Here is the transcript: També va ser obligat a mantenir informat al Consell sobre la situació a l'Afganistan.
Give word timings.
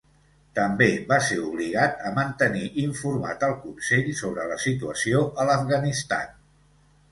També 0.59 0.85
va 1.11 1.19
ser 1.25 1.37
obligat 1.49 2.01
a 2.07 2.13
mantenir 2.15 2.71
informat 2.85 3.45
al 3.49 3.55
Consell 3.67 4.11
sobre 4.23 4.49
la 4.55 4.59
situació 4.67 5.23
a 5.45 5.49
l'Afganistan. 5.53 6.37